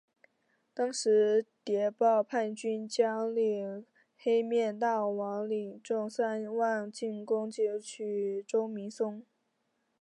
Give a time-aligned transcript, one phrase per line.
[0.73, 3.85] 当时谍报叛军将领
[4.17, 9.23] 黑面大王领众三万进攻截取周明松。